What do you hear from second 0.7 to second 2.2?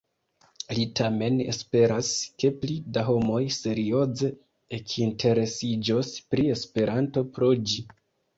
Li tamen esperas,